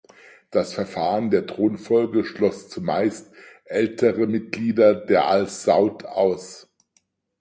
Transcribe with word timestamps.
Das 0.49 0.73
Verfahren 0.73 1.29
der 1.29 1.45
Thronfolge 1.45 2.25
schloss 2.25 2.67
zumeist 2.69 3.31
ältere 3.65 4.25
Mitglieder 4.25 4.95
der 4.95 5.27
"Al 5.27 5.47
Saud" 5.47 6.05
aus. 6.05 6.73